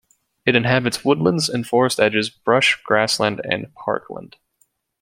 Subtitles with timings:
[0.47, 4.35] It inhabits woodlands and forest edges, brush, grassland, and parkland.